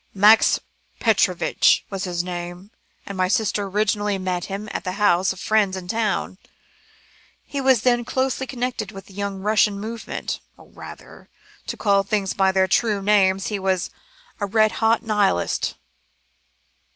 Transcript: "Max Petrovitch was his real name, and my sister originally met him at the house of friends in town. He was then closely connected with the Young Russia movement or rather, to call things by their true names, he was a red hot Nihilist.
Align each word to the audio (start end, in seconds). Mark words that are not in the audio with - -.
"Max 0.15 0.59
Petrovitch 0.99 1.85
was 1.91 2.05
his 2.05 2.23
real 2.23 2.33
name, 2.33 2.71
and 3.05 3.15
my 3.15 3.27
sister 3.27 3.65
originally 3.65 4.17
met 4.17 4.45
him 4.45 4.67
at 4.71 4.83
the 4.83 4.93
house 4.93 5.31
of 5.31 5.39
friends 5.39 5.77
in 5.77 5.87
town. 5.87 6.39
He 7.45 7.61
was 7.61 7.83
then 7.83 8.03
closely 8.03 8.47
connected 8.47 8.91
with 8.91 9.05
the 9.05 9.13
Young 9.13 9.41
Russia 9.41 9.69
movement 9.69 10.39
or 10.57 10.69
rather, 10.69 11.29
to 11.67 11.77
call 11.77 12.01
things 12.01 12.33
by 12.33 12.51
their 12.51 12.67
true 12.67 12.99
names, 13.03 13.49
he 13.53 13.59
was 13.59 13.91
a 14.39 14.47
red 14.47 14.71
hot 14.81 15.03
Nihilist. 15.03 15.75